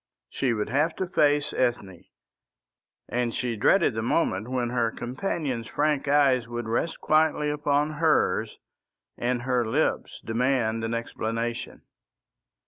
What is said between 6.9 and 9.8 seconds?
quietly upon hers and her